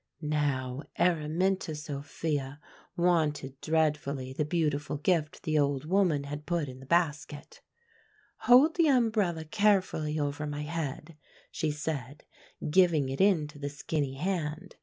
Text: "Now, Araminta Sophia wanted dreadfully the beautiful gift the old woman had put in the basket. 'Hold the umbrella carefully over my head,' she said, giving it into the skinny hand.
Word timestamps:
"Now, 0.23 0.81
Araminta 0.99 1.75
Sophia 1.75 2.59
wanted 2.97 3.61
dreadfully 3.61 4.33
the 4.33 4.43
beautiful 4.45 4.97
gift 4.97 5.43
the 5.43 5.59
old 5.59 5.85
woman 5.85 6.23
had 6.23 6.47
put 6.47 6.67
in 6.67 6.79
the 6.79 6.87
basket. 6.87 7.61
'Hold 8.37 8.77
the 8.77 8.87
umbrella 8.87 9.45
carefully 9.45 10.17
over 10.19 10.47
my 10.47 10.63
head,' 10.63 11.17
she 11.51 11.69
said, 11.69 12.23
giving 12.67 13.09
it 13.09 13.21
into 13.21 13.59
the 13.59 13.69
skinny 13.69 14.15
hand. 14.15 14.75